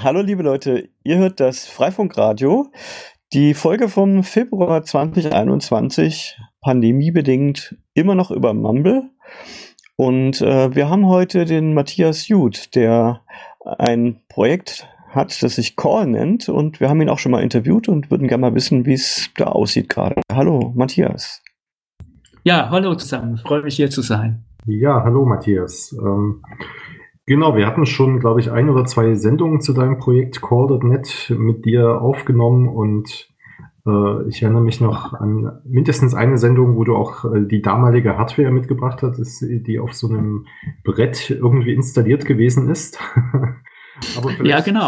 [0.00, 2.70] Hallo liebe Leute, ihr hört das Freifunkradio,
[3.32, 9.10] die Folge vom Februar 2021, pandemiebedingt immer noch über Mumble.
[9.96, 13.22] Und äh, wir haben heute den Matthias Jud, der
[13.64, 16.48] ein Projekt hat, das sich Call nennt.
[16.48, 19.30] Und wir haben ihn auch schon mal interviewt und würden gerne mal wissen, wie es
[19.36, 20.22] da aussieht gerade.
[20.32, 21.42] Hallo Matthias.
[22.44, 23.36] Ja, hallo zusammen.
[23.36, 24.44] Freue mich hier zu sein.
[24.64, 25.92] Ja, hallo Matthias.
[26.00, 26.40] Ähm
[27.28, 31.66] Genau, wir hatten schon, glaube ich, ein oder zwei Sendungen zu deinem Projekt Call.net mit
[31.66, 33.28] dir aufgenommen und
[33.86, 38.16] äh, ich erinnere mich noch an mindestens eine Sendung, wo du auch äh, die damalige
[38.16, 40.46] Hardware mitgebracht hast, die auf so einem
[40.84, 42.98] Brett irgendwie installiert gewesen ist.
[44.42, 44.86] ja, genau.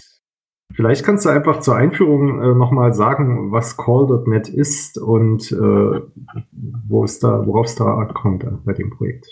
[0.73, 6.01] Vielleicht kannst du einfach zur Einführung äh, nochmal sagen, was Call.net ist und äh,
[6.89, 9.27] wo es da, worauf es da ankommt äh, bei dem Projekt.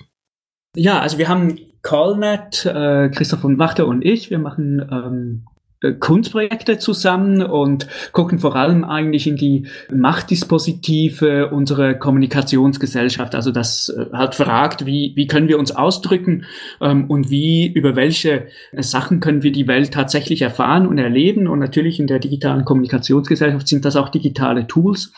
[0.75, 5.45] Ja, also wir haben CallNet, äh, Christoph und Wachter und ich, wir machen ähm,
[5.81, 13.37] äh, Kunstprojekte zusammen und gucken vor allem eigentlich in die Machtdispositive unserer Kommunikationsgesellschaft.
[13.37, 16.45] Also das äh, halt fragt, wie, wie können wir uns ausdrücken
[16.81, 21.47] ähm, und wie, über welche Sachen können wir die Welt tatsächlich erfahren und erleben.
[21.47, 25.13] Und natürlich in der digitalen Kommunikationsgesellschaft sind das auch digitale Tools.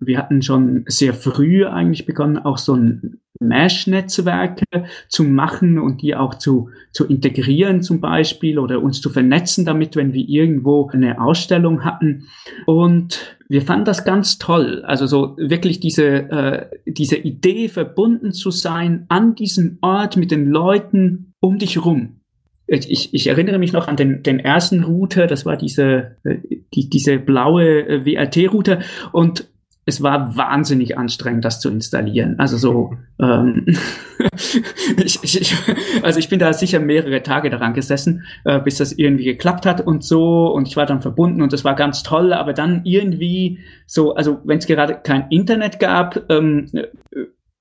[0.00, 4.64] Wir hatten schon sehr früh eigentlich begonnen, auch so ein Mesh-Netzwerke
[5.08, 9.96] zu machen und die auch zu, zu integrieren zum Beispiel oder uns zu vernetzen damit,
[9.96, 12.24] wenn wir irgendwo eine Ausstellung hatten.
[12.66, 14.82] Und wir fanden das ganz toll.
[14.84, 20.46] Also so wirklich diese, äh, diese Idee, verbunden zu sein an diesem Ort mit den
[20.46, 22.20] Leuten um dich rum.
[22.68, 26.38] Ich, ich erinnere mich noch an den, den ersten Router, das war diese, äh,
[26.74, 28.80] die, diese blaue äh, WRT-Router
[29.12, 29.48] und
[29.88, 32.38] es war wahnsinnig anstrengend, das zu installieren.
[32.38, 33.64] Also so, ähm,
[34.96, 35.54] ich, ich,
[36.02, 39.80] also ich bin da sicher mehrere Tage daran gesessen, äh, bis das irgendwie geklappt hat
[39.80, 40.48] und so.
[40.48, 42.32] Und ich war dann verbunden und das war ganz toll.
[42.32, 46.86] Aber dann irgendwie so, also wenn es gerade kein Internet gab, ähm, äh,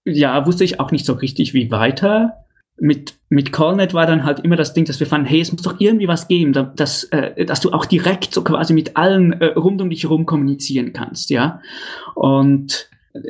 [0.03, 2.44] ja, wusste ich auch nicht so richtig, wie weiter
[2.77, 5.61] mit, mit Callnet war dann halt immer das Ding, dass wir fanden, hey, es muss
[5.61, 9.47] doch irgendwie was geben, dass, äh, dass du auch direkt so quasi mit allen äh,
[9.47, 11.61] rund um dich herum kommunizieren kannst, ja.
[12.15, 12.89] Und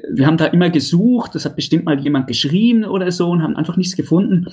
[0.09, 3.55] wir haben da immer gesucht, das hat bestimmt mal jemand geschrieben oder so und haben
[3.55, 4.47] einfach nichts gefunden.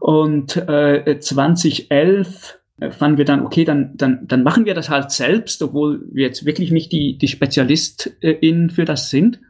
[0.00, 5.10] Und äh, 2011 äh, fanden wir dann, okay, dann, dann, dann machen wir das halt
[5.10, 9.40] selbst, obwohl wir jetzt wirklich nicht die, die SpezialistInnen für das sind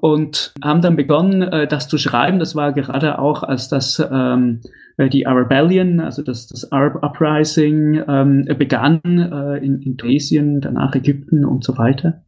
[0.00, 2.38] und haben dann begonnen, äh, das zu schreiben.
[2.38, 4.60] Das war gerade auch, als das ähm,
[4.96, 10.94] äh, die Arabellion, also das, das Arab Uprising ähm, begann äh, in, in Tunesien, danach
[10.94, 12.22] Ägypten und so weiter.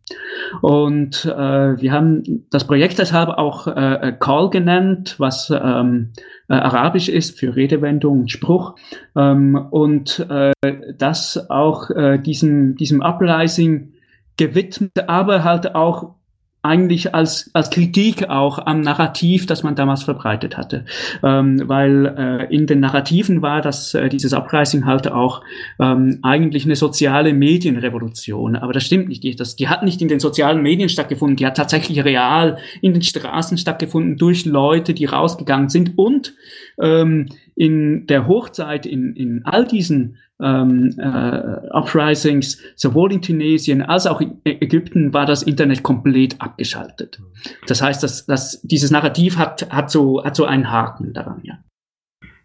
[0.61, 6.11] Und äh, wir haben das Projekt deshalb auch äh, Call genannt, was ähm,
[6.49, 8.75] äh, arabisch ist für Redewendung und Spruch.
[9.17, 10.53] Ähm, und äh,
[10.97, 13.93] das auch äh, diesem, diesem Uprising
[14.37, 16.15] gewidmet, aber halt auch
[16.63, 20.85] eigentlich als, als Kritik auch am Narrativ, das man damals verbreitet hatte.
[21.23, 25.43] Ähm, weil äh, in den Narrativen war dass äh, dieses Uprising halt auch
[25.79, 28.57] ähm, eigentlich eine soziale Medienrevolution.
[28.57, 29.23] Aber das stimmt nicht.
[29.23, 32.93] Die, das, die hat nicht in den sozialen Medien stattgefunden, die hat tatsächlich real in
[32.93, 36.35] den Straßen stattgefunden durch Leute, die rausgegangen sind und
[36.81, 44.07] ähm, in der Hochzeit in, in all diesen ähm, äh, Uprisings, sowohl in Tunesien als
[44.07, 47.21] auch in Ägypten, war das Internet komplett abgeschaltet.
[47.67, 51.59] Das heißt, dass, dass dieses Narrativ hat, hat, so, hat so einen Haken daran, ja.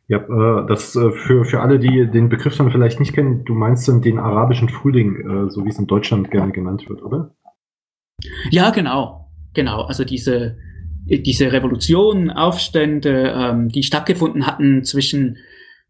[0.07, 3.53] Ja, äh, das äh, für, für alle, die den Begriff dann vielleicht nicht kennen, du
[3.53, 7.33] meinst dann den arabischen Frühling, äh, so wie es in Deutschland gerne genannt wird, oder?
[8.51, 9.31] Ja, genau.
[9.53, 9.83] Genau.
[9.83, 10.57] Also diese,
[11.05, 15.37] diese Revolutionen, Aufstände, ähm, die stattgefunden hatten zwischen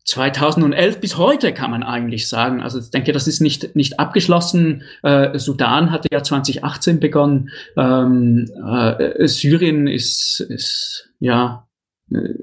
[0.05, 2.61] 2011 bis heute kann man eigentlich sagen.
[2.61, 4.83] Also ich denke, das ist nicht, nicht abgeschlossen.
[5.01, 7.49] Äh, Sudan hatte ja 2018 begonnen.
[7.77, 11.67] Ähm, äh, Syrien ist, ist ja
[12.11, 12.33] äh,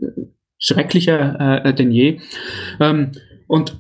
[0.59, 2.21] schrecklicher äh, denn je.
[2.81, 3.13] Ähm,
[3.47, 3.77] und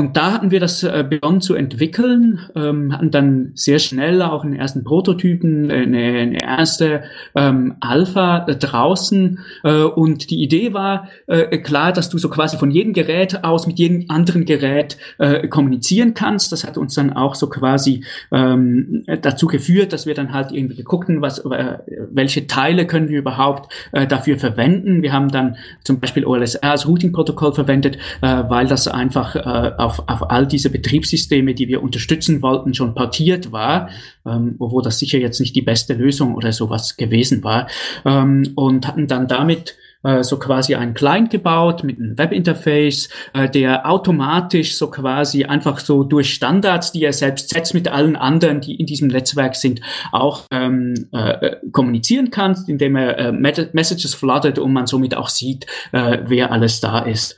[0.00, 4.44] und da hatten wir das äh, begonnen zu entwickeln, ähm, hatten dann sehr schnell auch
[4.44, 7.02] einen ersten Prototypen, eine, eine erste
[7.34, 9.40] ähm, Alpha äh, draußen.
[9.62, 13.66] Äh, und die Idee war äh, klar, dass du so quasi von jedem Gerät aus
[13.66, 16.50] mit jedem anderen Gerät äh, kommunizieren kannst.
[16.50, 20.76] Das hat uns dann auch so quasi ähm, dazu geführt, dass wir dann halt irgendwie
[20.76, 21.78] geguckt was, äh,
[22.10, 25.02] welche Teile können wir überhaupt äh, dafür verwenden.
[25.02, 30.02] Wir haben dann zum Beispiel OLSR als Routing-Protokoll verwendet, äh, weil das einfach äh, auf,
[30.06, 33.90] auf all diese Betriebssysteme, die wir unterstützen wollten, schon portiert war,
[34.24, 37.66] ähm, obwohl das sicher jetzt nicht die beste Lösung oder sowas gewesen war,
[38.04, 43.48] ähm, und hatten dann damit äh, so quasi einen Client gebaut mit einem Webinterface, äh,
[43.48, 48.60] der automatisch so quasi einfach so durch Standards, die er selbst setzt mit allen anderen,
[48.60, 49.80] die in diesem Netzwerk sind,
[50.12, 55.66] auch ähm, äh, kommunizieren kann, indem er äh, Messages flooded und man somit auch sieht,
[55.92, 57.36] äh, wer alles da ist.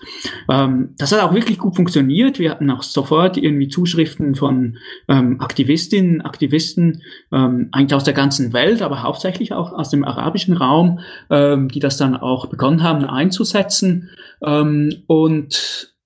[0.49, 2.38] Ähm, das hat auch wirklich gut funktioniert.
[2.38, 8.53] Wir hatten auch sofort irgendwie Zuschriften von ähm, Aktivistinnen, Aktivisten, ähm, eigentlich aus der ganzen
[8.53, 11.00] Welt, aber hauptsächlich auch aus dem arabischen Raum,
[11.31, 14.11] ähm, die das dann auch begonnen haben einzusetzen.
[14.45, 15.97] Ähm, und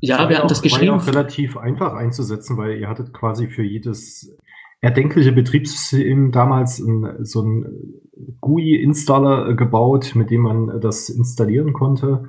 [0.00, 0.92] ja, das wir hatten das geschrieben.
[0.92, 4.36] War ja auch relativ einfach einzusetzen, weil ihr hattet quasi für jedes
[4.80, 8.00] erdenkliche Betriebssystem damals ein, so ein
[8.40, 12.28] GUI-Installer gebaut, mit dem man das installieren konnte.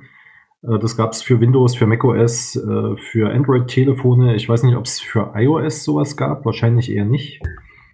[0.62, 4.36] Äh, das gab es für Windows, für macOS, äh, für Android-Telefone.
[4.36, 6.44] Ich weiß nicht, ob es für iOS sowas gab.
[6.44, 7.42] Wahrscheinlich eher nicht.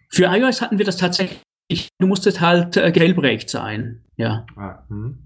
[0.08, 1.40] Für iOS hatten wir das tatsächlich.
[1.98, 4.02] Du musstest halt äh, jailbreakt sein.
[4.16, 4.46] Ja.
[4.56, 5.25] Ah, hm.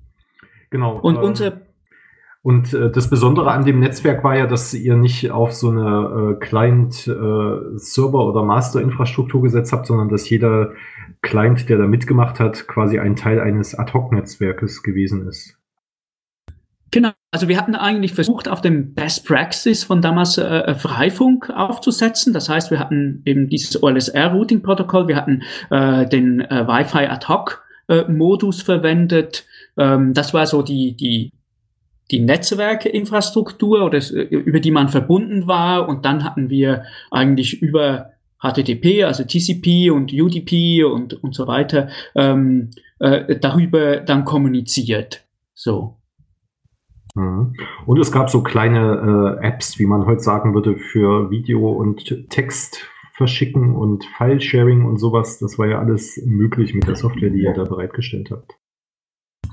[0.70, 0.99] Genau.
[0.99, 1.52] Und ähm, unser
[2.43, 6.37] und äh, das Besondere an dem Netzwerk war ja, dass ihr nicht auf so eine
[6.38, 10.72] äh, Client-Server- äh, oder Master-Infrastruktur gesetzt habt, sondern dass jeder
[11.20, 15.58] Client, der da mitgemacht hat, quasi ein Teil eines Ad-Hoc-Netzwerkes gewesen ist.
[16.93, 21.50] Genau, also wir hatten eigentlich versucht, auf dem Best Practice von damals äh, äh Freifunk
[21.50, 22.32] aufzusetzen.
[22.32, 28.64] Das heißt, wir hatten eben dieses OLSR-Routing-Protokoll, wir hatten äh, den äh, Wi-Fi Ad-Hoc-Modus äh,
[28.64, 29.44] verwendet.
[29.81, 31.32] Ähm, das war so die, die,
[32.11, 35.88] die Netzwerkinfrastruktur oder äh, über die man verbunden war.
[35.88, 38.11] Und dann hatten wir eigentlich über
[38.43, 45.27] HTTP, also TCP und UDP und, und so weiter, ähm, äh, darüber dann kommuniziert.
[45.55, 45.97] So.
[47.15, 47.55] Mhm.
[47.87, 52.29] Und es gab so kleine äh, Apps, wie man heute sagen würde, für Video und
[52.31, 55.38] Text verschicken und File-Sharing und sowas.
[55.38, 58.61] Das war ja alles möglich mit der Software, die ihr da bereitgestellt habt.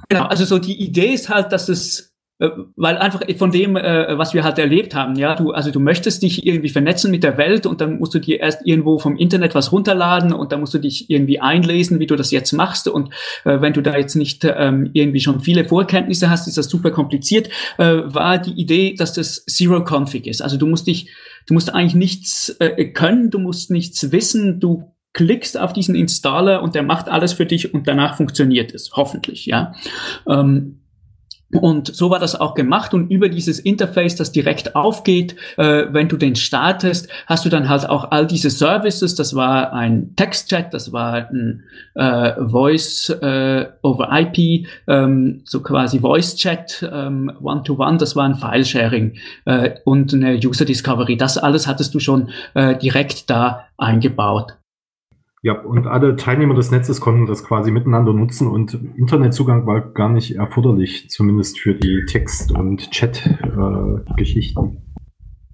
[0.10, 4.16] Genau, also so die Idee ist halt, dass es äh, weil einfach von dem, äh,
[4.18, 7.38] was wir halt erlebt haben, ja, du, also du möchtest dich irgendwie vernetzen mit der
[7.38, 10.76] Welt und dann musst du dir erst irgendwo vom Internet was runterladen und dann musst
[10.76, 12.88] du dich irgendwie einlesen, wie du das jetzt machst.
[12.88, 13.12] Und
[13.44, 16.92] äh, wenn du da jetzt nicht ähm, irgendwie schon viele Vorkenntnisse hast, ist das super
[16.92, 17.50] kompliziert,
[17.80, 20.44] äh, war die Idee, dass das Zero Config ist.
[20.44, 21.10] Also du musst dich,
[21.48, 26.62] du musst eigentlich nichts äh, können, du musst nichts wissen, du klickst auf diesen Installer
[26.62, 29.74] und der macht alles für dich und danach funktioniert es, hoffentlich, ja.
[30.28, 30.80] Ähm,
[31.54, 36.10] und so war das auch gemacht und über dieses Interface, das direkt aufgeht, äh, wenn
[36.10, 39.16] du den startest, hast du dann halt auch all diese Services.
[39.16, 41.64] Das war ein Textchat, das war ein
[41.96, 48.36] äh, Voice äh, over IP, ähm, so quasi Voice Chat ähm, One-to-One, das war ein
[48.36, 49.16] File-Sharing
[49.46, 51.16] äh, und eine User Discovery.
[51.16, 54.58] Das alles hattest du schon äh, direkt da eingebaut.
[55.44, 60.10] Ja, und alle Teilnehmer des Netzes konnten das quasi miteinander nutzen und Internetzugang war gar
[60.10, 64.82] nicht erforderlich, zumindest für die Text- und Chat-Geschichten.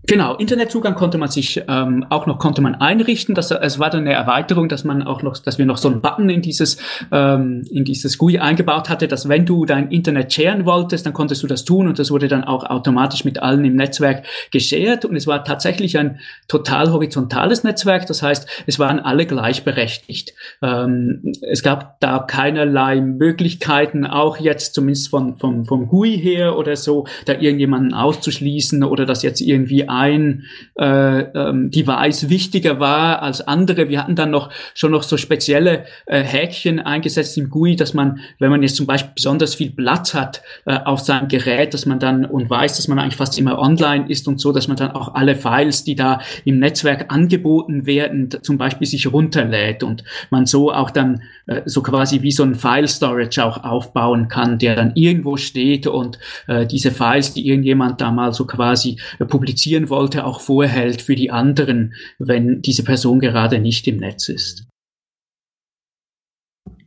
[0.06, 3.36] Genau, Internetzugang konnte man sich ähm, auch noch konnte man einrichten.
[3.36, 6.02] Das, es war dann eine Erweiterung, dass man auch noch, dass wir noch so einen
[6.02, 6.78] Button in dieses
[7.10, 11.42] ähm, in dieses GUI eingebaut hatte, dass wenn du dein Internet sharen wolltest, dann konntest
[11.42, 15.16] du das tun und das wurde dann auch automatisch mit allen im Netzwerk geshared und
[15.16, 16.20] es war tatsächlich ein
[16.50, 18.06] total horizontales Netzwerk.
[18.06, 20.34] Das heißt, es waren alle gleichberechtigt.
[20.62, 26.76] Ähm, es gab da keinerlei Möglichkeiten, auch jetzt zumindest von vom vom GUI her oder
[26.76, 30.44] so, da irgendjemanden auszuschließen oder das jetzt irgendwie ein
[30.78, 33.90] äh, ähm, Device wichtiger war als andere.
[33.90, 38.20] Wir hatten dann noch schon noch so spezielle äh, Häkchen eingesetzt im GUI, dass man,
[38.40, 42.00] wenn man jetzt zum Beispiel besonders viel Platz hat äh, auf seinem Gerät, dass man
[42.00, 44.92] dann und weiß, dass man eigentlich fast immer online ist und so, dass man dann
[44.92, 50.46] auch alle Files, die da im Netzwerk angeboten werden, zum Beispiel sich runterlädt und man
[50.46, 54.76] so auch dann äh, so quasi wie so ein File Storage auch aufbauen kann, der
[54.76, 59.83] dann irgendwo steht und äh, diese Files, die irgendjemand da mal so quasi äh, publizieren
[59.84, 64.68] kommunizieren wollte, auch vorhält für die anderen, wenn diese Person gerade nicht im Netz ist.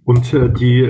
[0.04, 0.88] Und äh, die,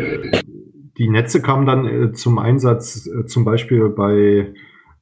[0.98, 4.52] die Netze kamen dann äh, zum Einsatz äh, zum Beispiel bei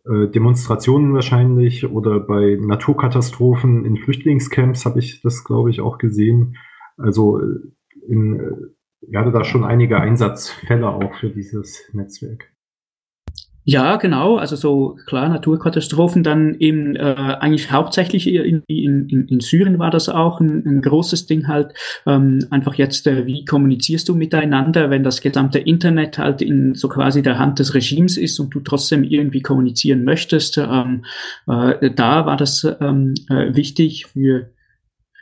[0.05, 6.57] äh, Demonstrationen wahrscheinlich oder bei Naturkatastrophen in Flüchtlingscamps habe ich das, glaube ich, auch gesehen.
[6.97, 7.59] Also äh,
[8.09, 12.54] in, äh, ihr hattet da schon einige Einsatzfälle auch für dieses Netzwerk.
[13.67, 14.37] Ja, genau.
[14.37, 20.11] Also so klar, Naturkatastrophen dann eben äh, eigentlich hauptsächlich in, in, in, Syrien war das
[20.11, 21.73] auch ein, ein großes Ding halt.
[22.05, 26.91] Ähm, einfach jetzt, äh, wie kommunizierst du miteinander, wenn das gesamte Internet halt in so
[26.91, 30.59] quasi der Hand des Regimes ist und du trotzdem irgendwie kommunizieren möchtest.
[30.59, 31.07] Ähm,
[31.49, 34.51] äh, da war das ähm, äh, wichtig für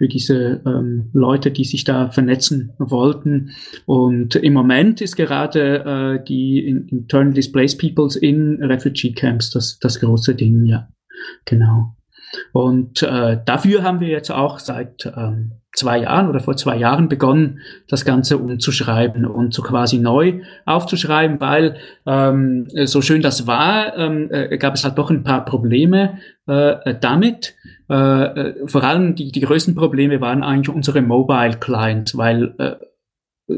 [0.02, 3.52] für diese ähm, Leute, die sich da vernetzen wollten.
[3.86, 10.00] Und im Moment ist gerade äh, die Internal Displaced Peoples in Refugee Camps das, das
[10.00, 10.88] große Ding, ja.
[11.44, 11.94] Genau.
[12.52, 17.08] Und äh, dafür haben wir jetzt auch seit ähm, zwei Jahren oder vor zwei Jahren
[17.08, 23.96] begonnen, das Ganze umzuschreiben und so quasi neu aufzuschreiben, weil ähm, so schön das war,
[23.96, 26.18] ähm, äh, gab es halt doch ein paar Probleme
[26.48, 27.54] äh, damit.
[27.92, 32.76] Äh, äh vor allem die, die größten Probleme waren eigentlich unsere Mobile Clients, weil äh,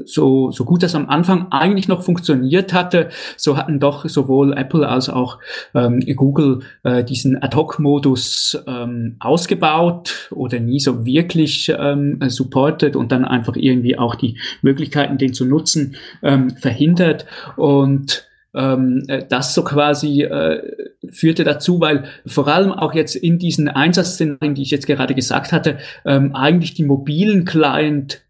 [0.05, 4.89] so, so gut das am Anfang eigentlich noch funktioniert hatte, so hatten doch sowohl Apple
[4.89, 5.39] als auch
[5.75, 13.25] ähm, Google äh, diesen Ad-Hoc-Modus ähm, ausgebaut oder nie so wirklich ähm, supportet und dann
[13.25, 17.27] einfach irgendwie auch die Möglichkeiten, den zu nutzen, ähm, verhindert.
[17.57, 20.63] Und ähm, äh, das so quasi äh,
[21.11, 25.53] führte dazu, weil vor allem auch jetzt in diesen Einsatzszenarien, die ich jetzt gerade gesagt
[25.53, 28.24] hatte, ähm, eigentlich die mobilen Client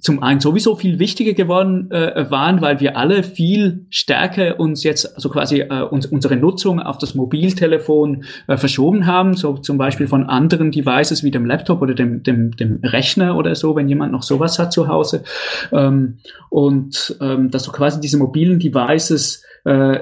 [0.00, 5.02] zum einen sowieso viel wichtiger geworden äh, waren, weil wir alle viel stärker uns jetzt
[5.02, 9.76] so also quasi äh, uns, unsere Nutzung auf das Mobiltelefon äh, verschoben haben, so zum
[9.78, 13.88] Beispiel von anderen Devices wie dem Laptop oder dem, dem, dem Rechner oder so, wenn
[13.88, 15.22] jemand noch sowas hat zu Hause.
[15.70, 19.98] Ähm, und ähm, dass so quasi diese mobilen Devices äh,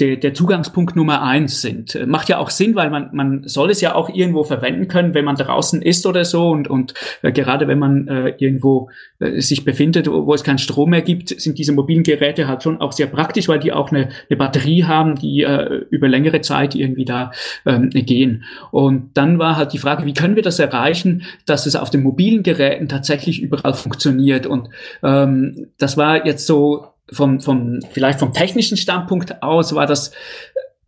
[0.00, 1.94] der, der Zugangspunkt Nummer eins sind.
[1.94, 5.14] Äh, macht ja auch Sinn, weil man, man soll es ja auch irgendwo verwenden können,
[5.14, 6.48] wenn man draußen ist oder so.
[6.48, 10.58] Und, und äh, gerade wenn man äh, irgendwo äh, sich befindet, wo, wo es keinen
[10.58, 13.92] Strom mehr gibt, sind diese mobilen Geräte halt schon auch sehr praktisch, weil die auch
[13.92, 17.30] eine, eine Batterie haben, die äh, über längere Zeit irgendwie da
[17.64, 18.44] ähm, gehen.
[18.72, 22.02] Und dann war halt die Frage, wie können wir das erreichen, dass es auf den
[22.02, 24.46] mobilen Geräten tatsächlich überall funktioniert.
[24.46, 24.70] Und
[25.04, 30.12] ähm, das war jetzt so vom, vom, vielleicht vom technischen Standpunkt aus war das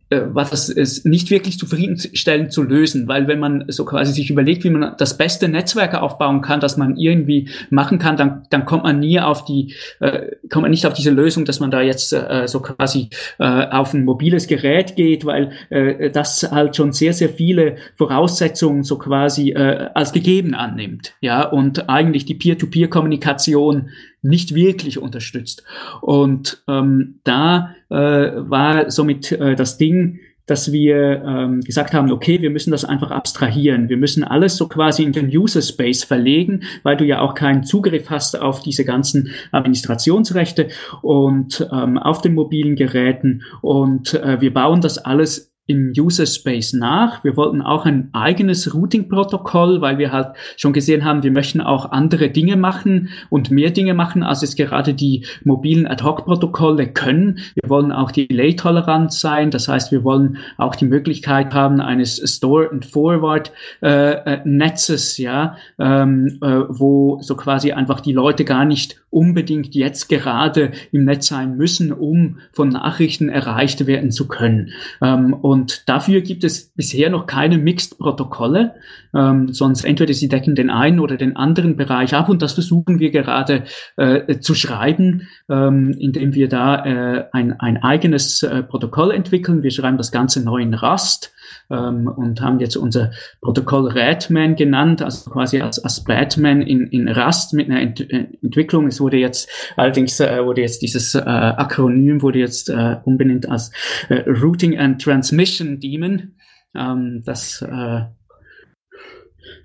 [0.09, 4.29] äh, war das ist nicht wirklich zufriedenstellend zu lösen, weil wenn man so quasi sich
[4.29, 8.63] überlegt, wie man das beste Netzwerk aufbauen kann, das man irgendwie machen kann, dann, dann
[8.63, 11.81] kommt man nie auf die, äh, kommt man nicht auf diese Lösung, dass man da
[11.81, 16.93] jetzt äh, so quasi äh, auf ein mobiles Gerät geht, weil äh, das halt schon
[16.93, 23.89] sehr, sehr viele Voraussetzungen so quasi äh, als gegeben annimmt, ja, und eigentlich die Peer-to-Peer-Kommunikation
[24.21, 25.63] nicht wirklich unterstützt.
[26.01, 32.41] Und ähm, da äh, war somit äh, das Ding, dass wir ähm, gesagt haben, okay,
[32.41, 33.89] wir müssen das einfach abstrahieren.
[33.89, 37.63] Wir müssen alles so quasi in den User Space verlegen, weil du ja auch keinen
[37.63, 40.69] Zugriff hast auf diese ganzen Administrationsrechte
[41.01, 43.43] und ähm, auf den mobilen Geräten.
[43.61, 47.23] Und äh, wir bauen das alles im User Space nach.
[47.23, 51.91] Wir wollten auch ein eigenes Routing-Protokoll, weil wir halt schon gesehen haben, wir möchten auch
[51.91, 57.39] andere Dinge machen und mehr Dinge machen, als es gerade die mobilen Ad-Hoc-Protokolle können.
[57.61, 59.51] Wir wollen auch delay-tolerant sein.
[59.51, 67.19] Das heißt, wir wollen auch die Möglichkeit haben eines Store-and-Forward-Netzes, äh, ja, ähm, äh, wo
[67.21, 72.37] so quasi einfach die Leute gar nicht unbedingt jetzt gerade im Netz sein müssen, um
[72.51, 74.69] von Nachrichten erreicht werden zu können.
[75.01, 78.75] Ähm, und dafür gibt es bisher noch keine Mixed-Protokolle,
[79.13, 82.99] ähm, sonst entweder sie decken den einen oder den anderen Bereich ab und das versuchen
[82.99, 83.63] wir gerade
[83.95, 89.63] äh, zu schreiben, ähm, indem wir da äh, ein, ein eigenes äh, Protokoll entwickeln.
[89.63, 91.33] Wir schreiben das Ganze neu in Rust
[91.69, 93.11] ähm, und haben jetzt unser
[93.41, 98.27] Protokoll Ratman genannt, also quasi als, als Batman in, in Rust mit einer Ent äh,
[98.41, 98.87] Entwicklung.
[98.87, 103.71] Es wurde jetzt allerdings äh, wurde jetzt dieses äh, Akronym wurde jetzt äh, umbenannt als
[104.09, 106.33] äh, Routing and Transmission Daemon.
[106.75, 108.01] Ähm, das äh,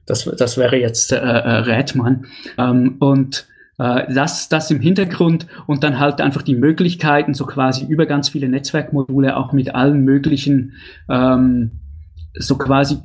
[0.06, 2.26] das, das wäre jetzt äh, äh, Rätmann.
[2.58, 3.46] Ähm, und
[3.78, 8.28] äh, das, das im Hintergrund und dann halt einfach die Möglichkeiten, so quasi über ganz
[8.28, 10.74] viele Netzwerkmodule auch mit allen möglichen
[11.08, 11.72] ähm,
[12.34, 12.98] so quasi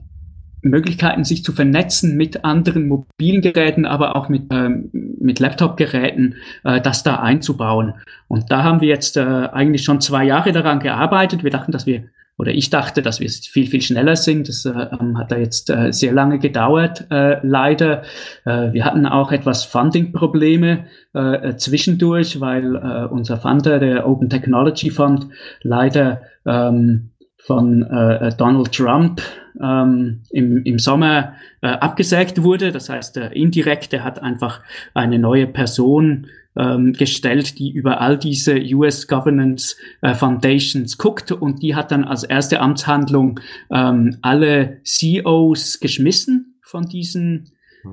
[0.61, 4.89] Möglichkeiten, sich zu vernetzen mit anderen mobilen Geräten, aber auch mit, ähm,
[5.19, 7.93] mit Laptop-Geräten, äh, das da einzubauen.
[8.27, 11.43] Und da haben wir jetzt äh, eigentlich schon zwei Jahre daran gearbeitet.
[11.43, 12.03] Wir dachten, dass wir,
[12.37, 14.47] oder ich dachte, dass wir viel, viel schneller sind.
[14.47, 18.03] Das äh, ähm, hat da jetzt äh, sehr lange gedauert, äh, leider.
[18.45, 24.91] Äh, wir hatten auch etwas Funding-Probleme äh, zwischendurch, weil äh, unser Funder, der Open Technology
[24.91, 25.27] Fund,
[25.63, 29.21] leider ähm, von äh, Donald Trump
[29.59, 32.71] ähm, im, im Sommer äh, abgesägt wurde.
[32.71, 34.61] Das heißt, der Indirekte hat einfach
[34.93, 41.61] eine neue Person ähm, gestellt, die über all diese US Governance äh, Foundations guckt und
[41.61, 43.39] die hat dann als erste Amtshandlung
[43.71, 47.51] ähm, alle CEOs geschmissen von diesen.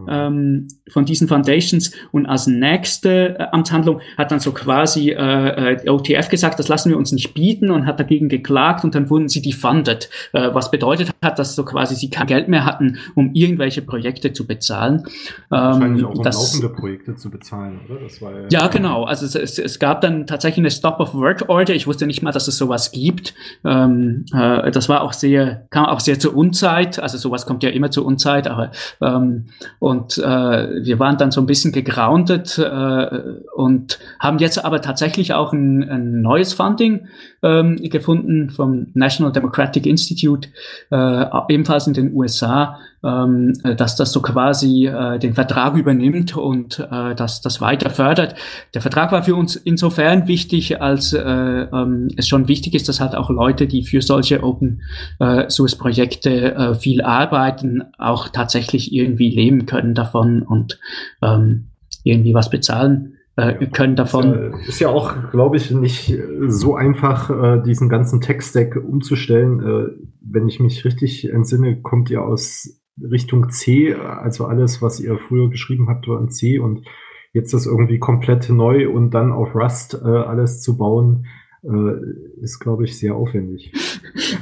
[0.08, 1.92] Ähm, von diesen Foundations.
[2.12, 6.90] Und als nächste äh, Amtshandlung hat dann so quasi äh, äh OTF gesagt, das lassen
[6.90, 10.70] wir uns nicht bieten und hat dagegen geklagt und dann wurden sie defunded, äh, was
[10.70, 15.04] bedeutet hat, dass so quasi sie kein Geld mehr hatten, um irgendwelche Projekte zu bezahlen.
[15.48, 18.00] Wahrscheinlich ähm, auch um das, laufende Projekte zu bezahlen, oder?
[18.00, 19.04] Das war ja, ja genau.
[19.04, 21.74] Also es, es, es gab dann tatsächlich eine Stop-of-Work-Order.
[21.74, 23.34] Ich wusste nicht mal, dass es sowas gibt.
[23.64, 26.98] Ähm, äh, das war auch sehr, kam auch sehr zur Unzeit.
[26.98, 28.70] Also sowas kommt ja immer zur Unzeit, aber
[29.00, 29.46] ähm,
[29.84, 33.18] und äh, wir waren dann so ein bisschen gegroundet äh,
[33.54, 37.08] und haben jetzt aber tatsächlich auch ein, ein neues Funding
[37.42, 40.48] ähm, gefunden vom National Democratic Institute,
[40.90, 46.78] äh, ebenfalls in den USA, ähm, dass das so quasi äh, den Vertrag übernimmt und
[46.78, 48.34] äh, dass das weiter fördert.
[48.72, 53.00] Der Vertrag war für uns insofern wichtig, als äh, ähm, es schon wichtig ist, dass
[53.00, 54.82] halt auch Leute, die für solche Open
[55.18, 60.78] äh, Source Projekte äh, viel arbeiten, auch tatsächlich irgendwie leben können davon und
[61.22, 61.70] ähm,
[62.04, 64.32] irgendwie was bezahlen äh, können davon.
[64.32, 66.14] Ist ja, ist ja auch, glaube ich, nicht
[66.46, 69.60] so einfach, äh, diesen ganzen Tech-Stack umzustellen.
[69.60, 75.18] Äh, wenn ich mich richtig entsinne, kommt ihr aus Richtung C, also alles, was ihr
[75.18, 76.86] früher geschrieben habt, war in C und
[77.32, 81.26] jetzt das irgendwie komplett neu und dann auf Rust äh, alles zu bauen,
[81.64, 83.72] äh, ist, glaube ich, sehr aufwendig.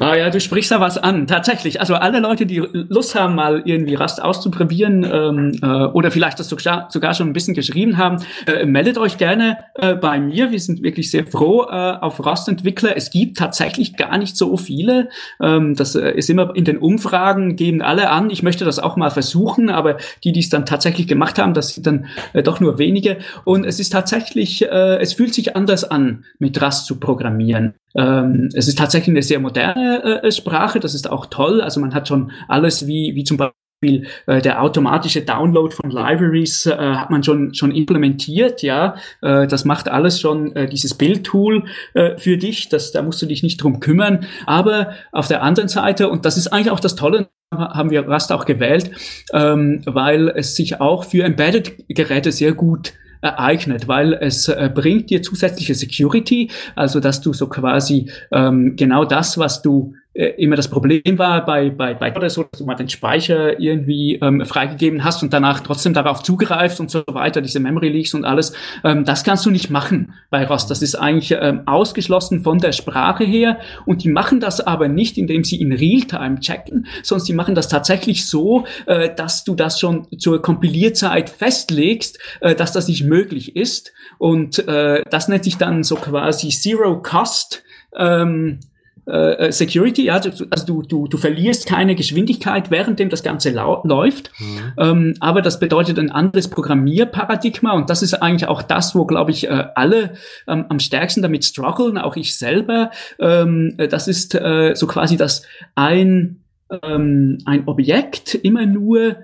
[0.00, 1.26] Ah ja, du sprichst da was an.
[1.26, 1.80] Tatsächlich.
[1.80, 6.48] Also alle Leute, die Lust haben, mal irgendwie Rust auszuprobieren ähm, äh, oder vielleicht das
[6.48, 10.50] sogar, schon ein bisschen geschrieben haben, äh, meldet euch gerne äh, bei mir.
[10.50, 12.96] Wir sind wirklich sehr froh äh, auf Rust-Entwickler.
[12.96, 15.08] Es gibt tatsächlich gar nicht so viele.
[15.40, 18.96] Ähm, das äh, ist immer in den Umfragen, geben alle an, ich möchte das auch
[18.96, 22.60] mal versuchen, aber die, die es dann tatsächlich gemacht haben, das sind dann äh, doch
[22.60, 23.18] nur wenige.
[23.44, 27.74] Und es ist tatsächlich, äh, es fühlt sich anders an, mit Rust zu programmieren.
[27.94, 31.60] Ähm, es ist tatsächlich eine sehr moderne äh, Sprache, das ist auch toll.
[31.60, 36.64] Also man hat schon alles wie, wie zum Beispiel äh, der automatische Download von Libraries
[36.64, 38.94] äh, hat man schon schon implementiert, ja.
[39.20, 42.70] Äh, das macht alles schon äh, dieses Bildtool äh, für dich.
[42.70, 44.24] Das, da musst du dich nicht drum kümmern.
[44.46, 48.32] Aber auf der anderen Seite und das ist eigentlich auch das Tolle haben wir Rust
[48.32, 48.90] auch gewählt,
[49.34, 55.22] ähm, weil es sich auch für Embedded-Geräte sehr gut ereignet, weil es äh, bringt dir
[55.22, 61.18] zusätzliche Security, also dass du so quasi ähm, genau das, was du immer das Problem
[61.18, 65.22] war bei, bei, bei oder so, dass du mal den Speicher irgendwie ähm, freigegeben hast
[65.22, 68.52] und danach trotzdem darauf zugreifst und so weiter, diese Memory Leaks und alles,
[68.84, 70.70] ähm, das kannst du nicht machen bei Rust.
[70.70, 73.58] Das ist eigentlich ähm, ausgeschlossen von der Sprache her.
[73.86, 77.68] Und die machen das aber nicht, indem sie in Realtime checken, sondern sie machen das
[77.68, 83.56] tatsächlich so, äh, dass du das schon zur Kompilierzeit festlegst, äh, dass das nicht möglich
[83.56, 83.92] ist.
[84.18, 87.62] Und äh, das nennt sich dann so quasi Zero Cost
[87.96, 88.60] ähm,
[89.04, 94.30] äh, äh, Security, ja, also du, du, du verlierst keine Geschwindigkeit, währenddem das Ganze läuft.
[94.38, 94.72] Mhm.
[94.78, 99.32] Ähm, aber das bedeutet ein anderes Programmierparadigma und das ist eigentlich auch das, wo, glaube
[99.32, 100.14] ich, äh, alle
[100.46, 102.92] ähm, am stärksten damit strugglen, auch ich selber.
[103.18, 105.42] Ähm, äh, das ist äh, so quasi, dass
[105.74, 106.44] ein,
[106.82, 109.16] ähm, ein Objekt immer nur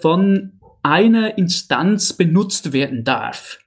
[0.00, 0.52] von
[0.84, 3.58] einer Instanz benutzt werden darf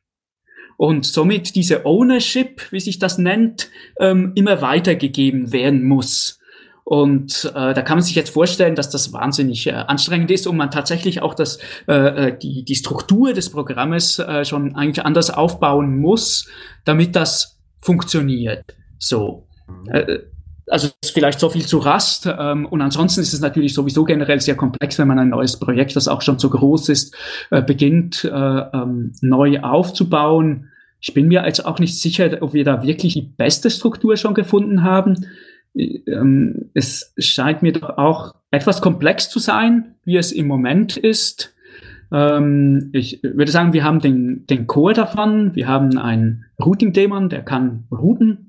[0.80, 6.40] und somit diese Ownership, wie sich das nennt, ähm, immer weitergegeben werden muss.
[6.86, 10.56] Und äh, da kann man sich jetzt vorstellen, dass das wahnsinnig äh, anstrengend ist und
[10.56, 15.30] man tatsächlich auch das, äh, äh die, die Struktur des Programmes äh, schon eigentlich anders
[15.32, 16.48] aufbauen muss,
[16.86, 18.64] damit das funktioniert.
[19.00, 19.48] So.
[19.92, 20.20] Äh,
[20.70, 22.28] also vielleicht so viel zu Rast.
[22.28, 25.96] Ähm, und ansonsten ist es natürlich sowieso generell sehr komplex, wenn man ein neues Projekt,
[25.96, 27.16] das auch schon so groß ist,
[27.52, 30.70] äh, beginnt äh, ähm, neu aufzubauen.
[31.02, 34.34] Ich bin mir jetzt auch nicht sicher, ob wir da wirklich die beste Struktur schon
[34.34, 35.26] gefunden haben.
[35.76, 41.54] Ähm, es scheint mir doch auch etwas komplex zu sein, wie es im Moment ist.
[42.12, 45.54] Ich würde sagen, wir haben den, den Core davon.
[45.54, 48.49] Wir haben einen Routing-Daemon, der kann routen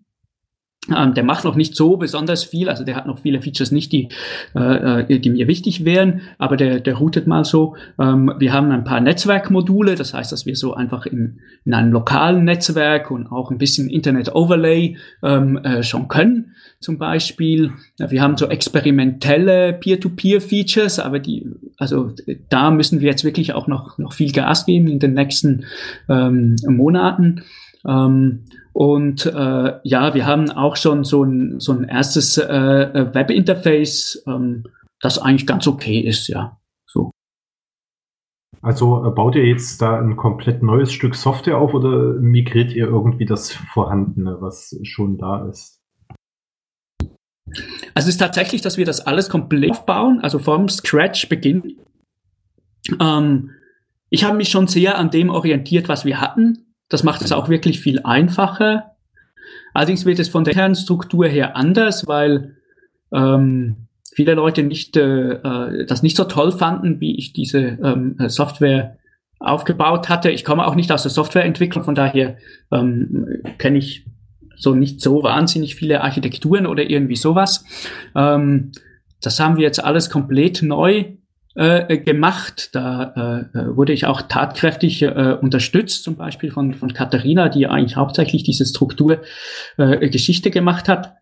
[0.90, 4.08] der macht noch nicht so besonders viel, also der hat noch viele Features nicht, die,
[4.54, 7.76] äh, äh, die mir wichtig wären, aber der, der routet mal so.
[7.98, 11.92] Ähm, wir haben ein paar Netzwerkmodule, das heißt, dass wir so einfach in, in einem
[11.92, 17.72] lokalen Netzwerk und auch ein bisschen Internet-Overlay ähm, äh, schon können, zum Beispiel.
[17.98, 22.12] Wir haben so experimentelle Peer-to-Peer-Features, aber die, also
[22.48, 25.64] da müssen wir jetzt wirklich auch noch, noch viel Gas geben in den nächsten
[26.08, 27.42] ähm, Monaten.
[27.86, 34.22] Ähm, und äh, ja, wir haben auch schon so ein, so ein erstes äh, Webinterface,
[34.26, 34.64] ähm,
[35.00, 36.58] das eigentlich ganz okay ist, ja.
[36.86, 37.10] So.
[38.62, 42.86] Also äh, baut ihr jetzt da ein komplett neues Stück Software auf oder migriert ihr
[42.86, 45.78] irgendwie das Vorhandene, was schon da ist?
[47.94, 51.76] Also es ist tatsächlich, dass wir das alles komplett aufbauen, also vom Scratch beginnen
[53.00, 53.50] Ähm,
[54.08, 56.69] ich habe mich schon sehr an dem orientiert, was wir hatten.
[56.90, 58.96] Das macht es auch wirklich viel einfacher.
[59.72, 62.56] Allerdings wird es von der Kernstruktur her anders, weil
[63.12, 68.16] ähm, viele Leute nicht äh, äh, das nicht so toll fanden, wie ich diese ähm,
[68.26, 68.98] Software
[69.38, 70.30] aufgebaut hatte.
[70.30, 72.36] Ich komme auch nicht aus der Softwareentwicklung, von daher
[72.70, 74.04] ähm, kenne ich
[74.56, 77.64] so nicht so wahnsinnig viele Architekturen oder irgendwie sowas.
[78.14, 78.72] Ähm,
[79.22, 81.16] das haben wir jetzt alles komplett neu
[81.54, 82.70] äh, gemacht.
[82.74, 87.66] Da äh, äh, wurde ich auch tatkräftig äh, unterstützt, zum Beispiel von, von Katharina, die
[87.66, 91.14] eigentlich hauptsächlich diese Strukturgeschichte äh, gemacht hat.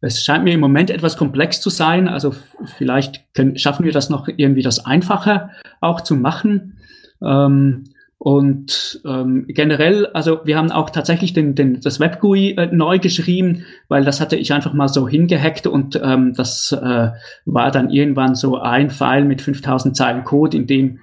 [0.00, 2.34] Es scheint mir im Moment etwas komplex zu sein, also
[2.76, 6.78] vielleicht können, schaffen wir das noch irgendwie das einfacher auch zu machen.
[7.22, 12.98] Ähm, und ähm, generell, also wir haben auch tatsächlich den, den, das WebGUI äh, neu
[12.98, 17.10] geschrieben, weil das hatte ich einfach mal so hingehackt und ähm, das äh,
[17.44, 21.00] war dann irgendwann so ein File mit 5000 Zeilen Code, in dem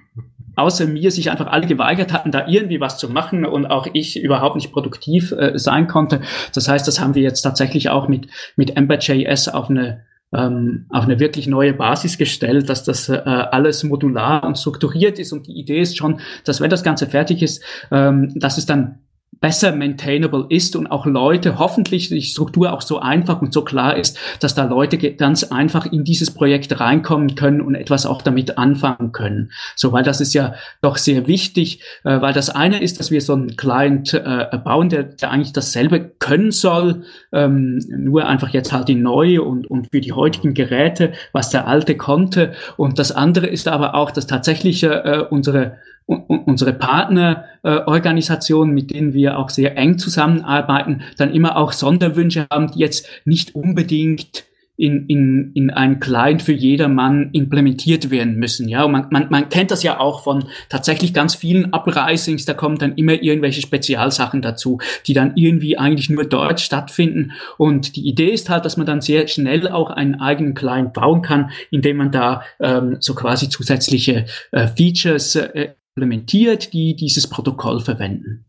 [0.55, 4.21] außer mir sich einfach alle geweigert hatten, da irgendwie was zu machen und auch ich
[4.21, 6.21] überhaupt nicht produktiv äh, sein konnte.
[6.53, 11.05] Das heißt, das haben wir jetzt tatsächlich auch mit, mit Ember.js auf eine ähm, auf
[11.05, 15.33] eine wirklich neue Basis gestellt, dass das äh, alles modular und strukturiert ist.
[15.33, 18.99] Und die Idee ist schon, dass wenn das Ganze fertig ist, ähm, dass es dann
[19.41, 23.97] besser maintainable ist und auch Leute, hoffentlich die Struktur auch so einfach und so klar
[23.97, 28.59] ist, dass da Leute ganz einfach in dieses Projekt reinkommen können und etwas auch damit
[28.59, 29.51] anfangen können.
[29.75, 33.19] So, weil das ist ja doch sehr wichtig, äh, weil das eine ist, dass wir
[33.19, 38.71] so einen Client äh, bauen, der, der eigentlich dasselbe können soll, ähm, nur einfach jetzt
[38.71, 42.53] halt in neu und, und für die heutigen Geräte, was der alte konnte.
[42.77, 45.77] Und das andere ist aber auch, dass tatsächlich äh, unsere
[46.11, 52.79] unsere Partnerorganisationen, mit denen wir auch sehr eng zusammenarbeiten, dann immer auch Sonderwünsche haben, die
[52.79, 54.45] jetzt nicht unbedingt
[54.81, 58.67] in, in, in ein Client für jedermann implementiert werden müssen.
[58.67, 62.79] Ja, man, man, man kennt das ja auch von tatsächlich ganz vielen Uprisings, da kommen
[62.79, 67.33] dann immer irgendwelche Spezialsachen dazu, die dann irgendwie eigentlich nur dort stattfinden.
[67.59, 71.21] Und die Idee ist halt, dass man dann sehr schnell auch einen eigenen Client bauen
[71.21, 77.79] kann, indem man da ähm, so quasi zusätzliche äh, Features äh, implementiert, die dieses Protokoll
[77.81, 78.45] verwenden.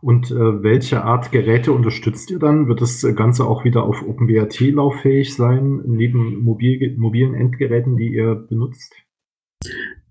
[0.00, 2.68] Und äh, welche Art Geräte unterstützt ihr dann?
[2.68, 8.34] Wird das Ganze auch wieder auf OpenWrt lauffähig sein, neben mobil, mobilen Endgeräten, die ihr
[8.34, 8.92] benutzt?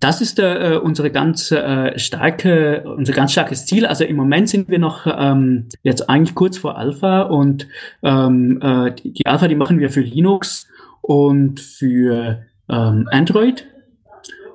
[0.00, 3.86] Das ist äh, unsere ganz äh, starke, unser ganz starkes Ziel.
[3.86, 7.68] Also im Moment sind wir noch ähm, jetzt eigentlich kurz vor Alpha und
[8.02, 10.68] ähm, äh, die Alpha, die machen wir für Linux
[11.02, 13.66] und für ähm, Android.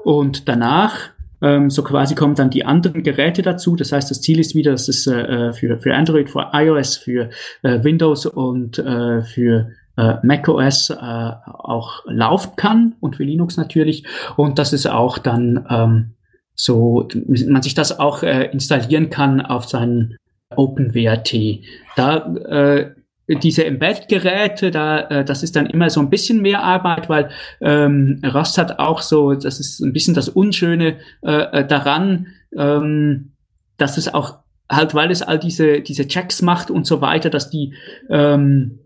[0.04, 3.76] Und danach ähm, so quasi kommen dann die anderen Geräte dazu.
[3.76, 7.30] Das heißt, das Ziel ist wieder, dass es äh, für, für Android, für iOS, für
[7.64, 14.06] äh, Windows und äh, für äh, macOS äh, auch laufen kann und für Linux natürlich.
[14.36, 16.12] Und dass es auch dann ähm,
[16.56, 20.18] so, man sich das auch äh, installieren kann auf seinen
[20.56, 21.34] OpenWrt.
[21.96, 22.92] Da äh,
[23.36, 27.30] diese Embed-Geräte, da, äh, das ist dann immer so ein bisschen mehr Arbeit, weil
[27.62, 33.34] ähm, Rust hat auch so, das ist ein bisschen das Unschöne äh, äh, daran, ähm,
[33.78, 34.40] dass es auch
[34.70, 37.74] halt, weil es all diese, diese Checks macht und so weiter, dass die,
[38.10, 38.80] ähm,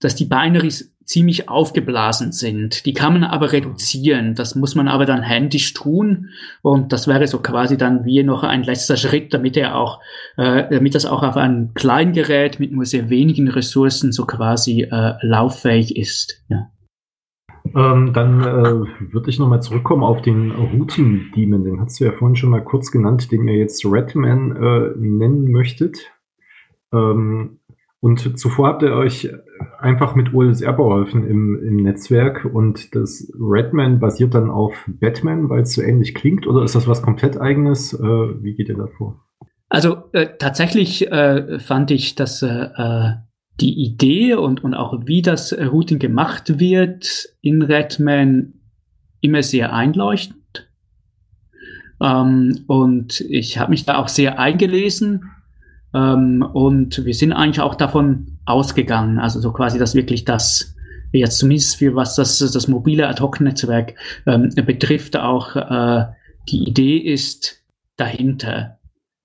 [0.00, 2.84] dass die Binaries ziemlich aufgeblasen sind.
[2.84, 4.34] Die kann man aber reduzieren.
[4.34, 6.28] Das muss man aber dann händisch tun.
[6.60, 10.00] Und das wäre so quasi dann wie noch ein letzter Schritt, damit er auch,
[10.36, 15.14] äh, damit das auch auf einem Kleingerät mit nur sehr wenigen Ressourcen so quasi äh,
[15.22, 16.44] lauffähig ist.
[16.50, 16.70] Ja.
[17.74, 21.64] Ähm, dann äh, würde ich nochmal zurückkommen auf den Routing-Demon.
[21.64, 25.50] Den hast du ja vorhin schon mal kurz genannt, den ihr jetzt Redman äh, nennen
[25.50, 26.12] möchtet.
[26.92, 27.60] Ähm,
[28.00, 29.30] und zuvor habt ihr euch
[29.78, 35.62] einfach mit OLSR beholfen im, im Netzwerk und das Redman basiert dann auf Batman, weil
[35.62, 37.92] es so ähnlich klingt oder ist das was komplett eigenes?
[37.94, 39.24] Äh, wie geht ihr da vor?
[39.68, 43.12] Also äh, tatsächlich äh, fand ich, dass äh, äh
[43.60, 48.54] die Idee und, und auch wie das Routing gemacht wird in Redman
[49.20, 50.68] immer sehr einleuchtend.
[52.00, 55.30] Ähm, und ich habe mich da auch sehr eingelesen
[55.92, 60.74] ähm, und wir sind eigentlich auch davon ausgegangen, also so quasi, dass wirklich das
[61.12, 63.94] jetzt zumindest für was das, das mobile Ad-Hoc-Netzwerk
[64.26, 66.06] ähm, betrifft, auch äh,
[66.48, 67.62] die Idee ist
[67.96, 68.78] dahinter.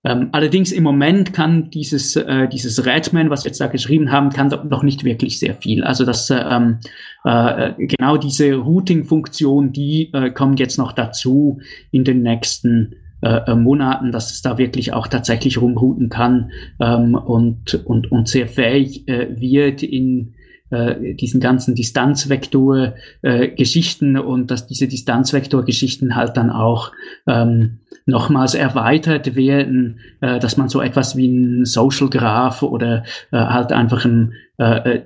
[0.05, 4.31] Ähm, allerdings im Moment kann dieses, äh, dieses Redman, was wir jetzt da geschrieben haben,
[4.31, 5.83] kann noch nicht wirklich sehr viel.
[5.83, 6.79] Also das, ähm,
[7.23, 11.59] äh, genau diese Routing-Funktion, die äh, kommt jetzt noch dazu
[11.91, 17.15] in den nächsten äh, äh, Monaten, dass es da wirklich auch tatsächlich rumrouten kann ähm,
[17.15, 20.33] und, und, und sehr fähig äh, wird in
[20.71, 26.91] äh, diesen ganzen Distanzvektor-Geschichten äh, und dass diese Distanzvektor-Geschichten halt dann auch
[27.25, 33.37] ähm, nochmals erweitert werden, äh, dass man so etwas wie ein Social Graph oder äh,
[33.37, 34.99] halt einfach ein äh,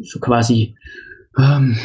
[0.00, 0.76] so quasi
[1.36, 1.76] ähm,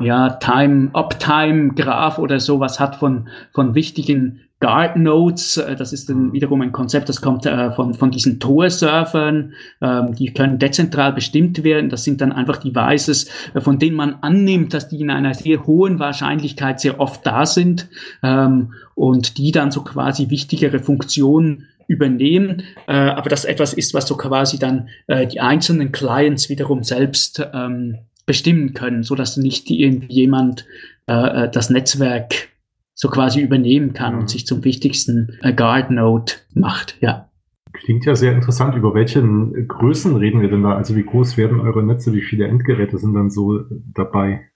[0.00, 5.56] ja, Time, Uptime Graph oder sowas hat von, von wichtigen Guard Nodes.
[5.56, 9.52] Äh, das ist dann wiederum ein Konzept, das kommt äh, von, von diesen Tor-Servern.
[9.80, 11.90] Ähm, die können dezentral bestimmt werden.
[11.90, 15.66] Das sind dann einfach Devices, äh, von denen man annimmt, dass die in einer sehr
[15.66, 17.88] hohen Wahrscheinlichkeit sehr oft da sind
[18.22, 24.08] ähm, und die dann so quasi wichtigere Funktionen übernehmen, äh, aber das etwas ist, was
[24.08, 29.70] so quasi dann äh, die einzelnen Clients wiederum selbst ähm, bestimmen können, so dass nicht
[29.70, 30.66] irgendjemand
[31.06, 32.48] äh, äh, das Netzwerk
[32.96, 34.20] so quasi übernehmen kann mhm.
[34.20, 36.96] und sich zum wichtigsten äh, Guard Node macht.
[37.00, 37.30] Ja.
[37.74, 38.74] Klingt ja sehr interessant.
[38.74, 40.74] Über welche Größen reden wir denn da?
[40.74, 42.14] Also wie groß werden eure Netze?
[42.14, 43.60] Wie viele Endgeräte sind dann so
[43.94, 44.48] dabei?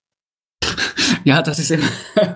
[1.25, 1.85] ja, das ist immer,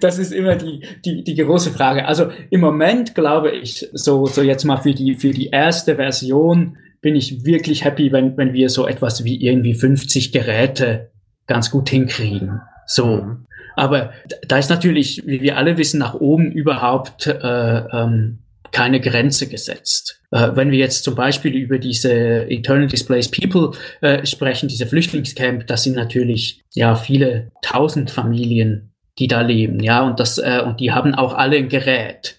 [0.00, 2.06] das ist immer die, die, die große Frage.
[2.06, 6.76] Also im Moment glaube ich, so, so jetzt mal für die, für die erste Version
[7.00, 11.10] bin ich wirklich happy, wenn, wenn wir so etwas wie irgendwie 50 Geräte
[11.48, 12.60] ganz gut hinkriegen.
[12.86, 13.38] So.
[13.76, 14.12] Aber
[14.46, 18.38] da ist natürlich, wie wir alle wissen, nach oben überhaupt äh, ähm,
[18.74, 20.20] keine Grenze gesetzt.
[20.30, 25.66] Äh, wenn wir jetzt zum Beispiel über diese Internal Displaced People äh, sprechen, diese Flüchtlingscamp,
[25.66, 30.80] das sind natürlich ja viele tausend Familien, die da leben, ja, und das äh, und
[30.80, 32.36] die haben auch alle ein Gerät.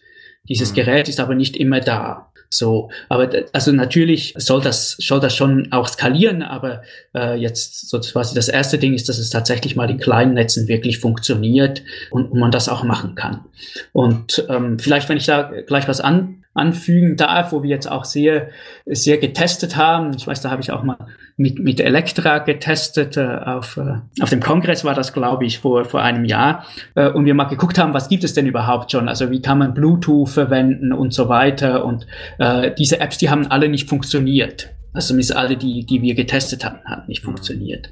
[0.50, 0.76] Dieses mhm.
[0.76, 2.32] Gerät ist aber nicht immer da.
[2.50, 8.00] So, aber also natürlich soll das, soll das schon auch skalieren, aber äh, jetzt so
[8.00, 12.32] quasi das erste Ding ist, dass es tatsächlich mal in kleinen Netzen wirklich funktioniert und,
[12.32, 13.42] und man das auch machen kann.
[13.92, 18.06] Und ähm, vielleicht, wenn ich da gleich was an, anfügen darf, wo wir jetzt auch
[18.06, 18.48] sehr,
[18.86, 20.12] sehr getestet haben.
[20.18, 20.98] Ich weiß, da habe ich auch mal
[21.38, 23.18] mit, mit Elektra getestet.
[23.18, 26.65] Äh, auf, äh, auf dem Kongress war das, glaube ich, vor, vor einem Jahr.
[26.96, 29.10] Äh, und wir mal geguckt haben, was gibt es denn überhaupt schon?
[29.10, 31.86] Also wie kann man Bluetooth verwenden und so weiter.
[31.86, 32.08] Und
[32.39, 34.70] äh, diese Apps, die haben alle nicht funktioniert.
[34.94, 37.89] Also zumindest alle, die, die wir getestet hatten, haben nicht funktioniert.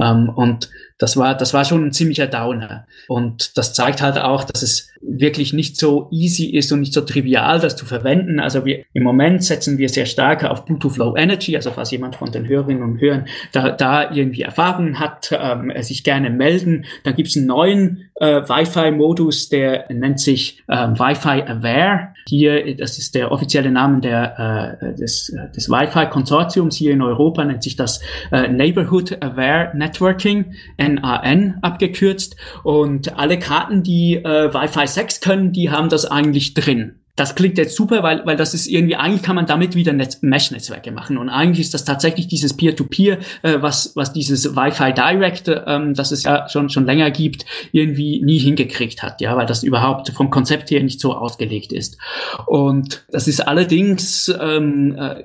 [0.00, 0.68] Ähm, und
[1.00, 2.86] das war, das war schon ein ziemlicher Downer.
[3.08, 7.00] Und das zeigt halt auch, dass es wirklich nicht so easy ist und nicht so
[7.00, 8.38] trivial, das zu verwenden.
[8.38, 11.56] Also wir, im Moment setzen wir sehr stark auf Bluetooth Low Energy.
[11.56, 16.04] Also falls jemand von den Hörerinnen und Hörern da, da irgendwie Erfahrungen hat, ähm, sich
[16.04, 16.84] gerne melden.
[17.04, 22.08] Dann gibt es einen neuen äh, Wi-Fi-Modus, der nennt sich ähm, Wi-Fi Aware.
[22.28, 27.62] Hier, das ist der offizielle Name der, äh, des, des Wi-Fi-Konsortiums hier in Europa, nennt
[27.62, 30.54] sich das äh, Neighborhood Aware Networking.
[30.94, 32.36] NAN abgekürzt.
[32.62, 37.00] Und alle Karten, die äh, Wi-Fi 6 können, die haben das eigentlich drin.
[37.20, 40.90] Das klingt jetzt super, weil, weil das ist irgendwie, eigentlich kann man damit wieder Mesh-Netzwerke
[40.90, 41.18] machen.
[41.18, 45.92] Und eigentlich ist das tatsächlich dieses Peer-to-Peer, -Peer, äh, was, was dieses Wi-Fi Direct, ähm,
[45.92, 50.08] das es ja schon, schon länger gibt, irgendwie nie hingekriegt hat, ja, weil das überhaupt
[50.10, 51.98] vom Konzept her nicht so ausgelegt ist.
[52.46, 55.22] Und das ist allerdings, ähm, äh,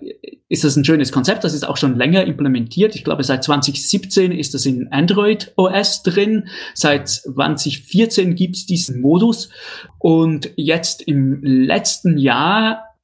[0.56, 2.96] ist das ein schönes Konzept, das ist auch schon länger implementiert.
[2.96, 6.48] Ich glaube, seit 2017 ist das in Android OS drin.
[6.74, 9.50] Seit 2014 gibt es diesen Modus.
[10.00, 12.95] Und jetzt im letzten Jahr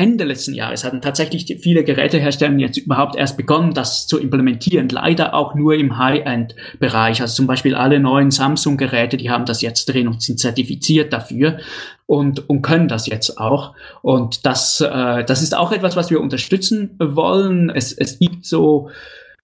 [0.00, 4.88] Ende letzten Jahres hatten tatsächlich viele Gerätehersteller jetzt überhaupt erst begonnen, das zu implementieren.
[4.88, 7.20] Leider auch nur im High-End-Bereich.
[7.20, 11.58] Also zum Beispiel alle neuen Samsung-Geräte, die haben das jetzt drin und sind zertifiziert dafür
[12.06, 13.74] und, und können das jetzt auch.
[14.00, 17.68] Und das, äh, das ist auch etwas, was wir unterstützen wollen.
[17.68, 18.88] Es, es gibt so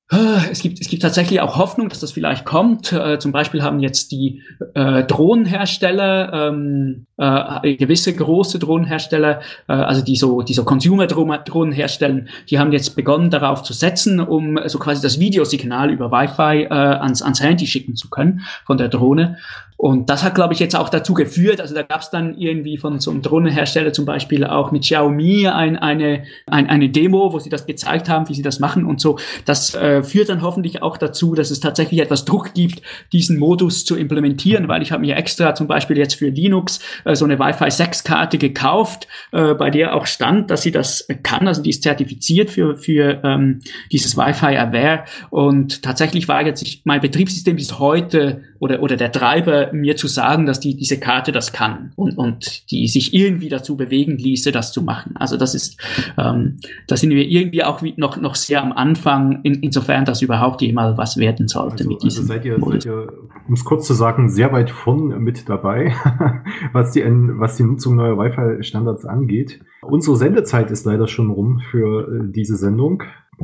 [0.09, 2.93] es gibt, es gibt tatsächlich auch Hoffnung, dass das vielleicht kommt.
[2.93, 4.43] Äh, zum Beispiel haben jetzt die
[4.75, 12.29] äh, Drohnenhersteller, ähm, äh, gewisse große Drohnenhersteller, äh, also die so, die so Consumer-Drohnen herstellen,
[12.49, 16.69] die haben jetzt begonnen darauf zu setzen, um so quasi das Videosignal über Wi-Fi äh,
[16.69, 19.39] ans, ans Handy schicken zu können von der Drohne.
[19.79, 22.79] Und das hat, glaube ich, jetzt auch dazu geführt, also da gab es dann irgendwie
[22.79, 27.39] von so einem Drohnenhersteller zum Beispiel auch mit Xiaomi ein, eine, ein, eine Demo, wo
[27.39, 29.19] sie das gezeigt haben, wie sie das machen und so.
[29.45, 32.83] Das äh, führt dann hoffentlich auch dazu, dass es tatsächlich etwas Druck gibt,
[33.13, 37.15] diesen Modus zu implementieren, weil ich habe mir extra zum Beispiel jetzt für Linux äh,
[37.15, 41.49] so eine Wi-Fi 6 Karte gekauft, äh, bei der auch stand, dass sie das kann,
[41.49, 43.61] also die ist zertifiziert für, für ähm,
[43.93, 45.05] dieses Wi-Fi Aware.
[45.31, 50.07] Und tatsächlich war jetzt ich, mein Betriebssystem bis heute oder, oder der Treiber mir zu
[50.07, 54.53] sagen, dass die, diese Karte das kann und, und die sich irgendwie dazu bewegen ließe,
[54.53, 55.17] das zu machen.
[55.17, 55.81] Also das ist,
[56.19, 60.23] ähm, da sind wir irgendwie auch wie noch, noch sehr am Anfang, in, insofern das
[60.23, 62.23] überhaupt jemals was werden sollte also, mit diesem.
[62.23, 63.09] Also seid ihr, seid ihr,
[63.47, 65.95] um es kurz zu sagen, sehr weit von mit dabei,
[66.73, 69.61] was die, was die Nutzung neuer Wi-Fi-Standards angeht.
[69.83, 73.03] Unsere Sendezeit ist leider schon rum für äh, diese Sendung.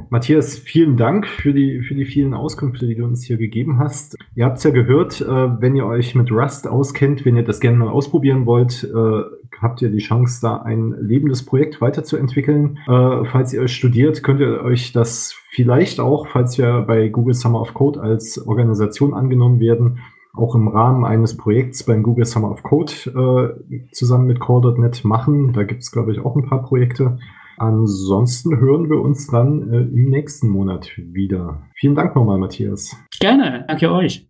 [0.08, 4.16] Matthias, vielen Dank für die, für die vielen Auskünfte, die du uns hier gegeben hast.
[4.34, 7.60] Ihr habt es ja gehört, äh, wenn ihr euch mit Rust auskennt, wenn ihr das
[7.60, 9.22] gerne mal ausprobieren wollt, äh,
[9.60, 12.78] habt ihr die Chance, da ein lebendes Projekt weiterzuentwickeln.
[12.88, 17.60] Äh, falls ihr studiert, könnt ihr euch das vielleicht auch, falls wir bei Google Summer
[17.60, 19.98] of Code als Organisation angenommen werden,
[20.34, 22.92] auch im Rahmen eines Projekts beim Google Summer of Code
[23.70, 25.52] äh, zusammen mit Core.net machen.
[25.52, 27.18] Da gibt es, glaube ich, auch ein paar Projekte.
[27.62, 31.62] Ansonsten hören wir uns dann äh, im nächsten Monat wieder.
[31.76, 32.96] Vielen Dank nochmal, Matthias.
[33.20, 34.20] Gerne, danke euch.